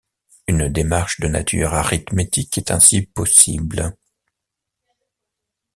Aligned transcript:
Une 0.47 0.67
démarche 0.67 1.19
de 1.19 1.27
nature 1.27 1.75
arithmétique 1.75 2.57
est 2.57 2.71
ainsi 2.71 3.03
possible. 3.03 3.95